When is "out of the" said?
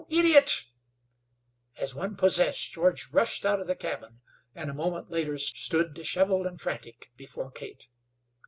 3.45-3.75